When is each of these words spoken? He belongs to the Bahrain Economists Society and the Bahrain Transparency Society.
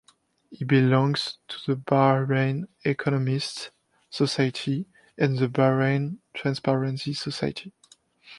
He 0.49 0.65
belongs 0.65 1.37
to 1.47 1.57
the 1.67 1.75
Bahrain 1.79 2.65
Economists 2.83 3.69
Society 4.09 4.87
and 5.15 5.37
the 5.37 5.47
Bahrain 5.47 6.17
Transparency 6.33 7.13
Society. 7.13 7.71